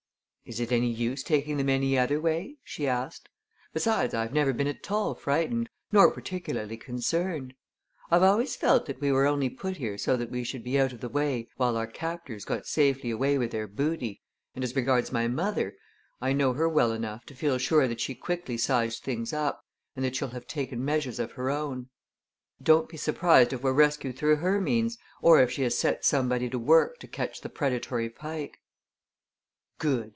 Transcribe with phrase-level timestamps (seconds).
[0.43, 3.29] "Is it any use taking them any other way?" she asked.
[3.71, 7.53] "Besides I've never been at all frightened nor particularly concerned.
[8.09, 10.91] I've always felt that we were only put here so that we should be out
[10.91, 15.09] of the way while our captors got safely away with their booty, and as regards
[15.09, 15.77] my mother,
[16.19, 19.63] I know her well enough to feel sure that she quickly sized things up,
[19.95, 21.87] and that she'll have taken measures of her own.
[22.61, 26.49] Don't be surprised if we're rescued through her means or if she has set somebody
[26.49, 28.57] to work to catch the predatory Pike."
[29.77, 30.09] "Good!"